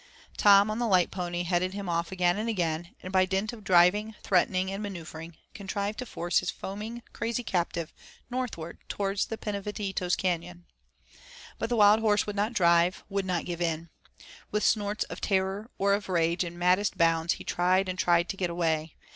Tom 0.35 0.71
on 0.71 0.79
the 0.79 0.87
light 0.87 1.11
pony 1.11 1.43
headed 1.43 1.75
him 1.75 1.87
off 1.87 2.11
again 2.11 2.35
and 2.39 2.49
again, 2.49 2.95
and 3.03 3.13
by 3.13 3.23
dint 3.23 3.53
of 3.53 3.63
driving, 3.63 4.15
threatening, 4.23 4.71
and 4.71 4.81
maneuvering, 4.81 5.35
contrived 5.53 5.99
to 5.99 6.07
force 6.07 6.39
his 6.39 6.49
foaming, 6.49 7.03
crazy 7.13 7.43
captive 7.43 7.93
northward 8.27 8.79
toward 8.89 9.19
the 9.19 9.37
Pinavetitos 9.37 10.15
Canyon. 10.15 10.65
But 11.59 11.69
the 11.69 11.75
wild 11.77 11.99
horse 11.99 12.25
would 12.25 12.35
not 12.35 12.53
drive, 12.53 13.03
would 13.09 13.25
not 13.27 13.45
give 13.45 13.61
in. 13.61 13.91
With 14.49 14.63
snorts 14.63 15.03
of 15.03 15.21
terror 15.21 15.69
or 15.77 15.93
of 15.93 16.09
rage 16.09 16.43
and 16.43 16.57
maddest 16.57 16.97
bounds, 16.97 17.33
he 17.33 17.43
tried 17.43 17.87
and 17.87 17.99
tried 17.99 18.27
to 18.29 18.37
get 18.37 18.49
away. 18.49 18.95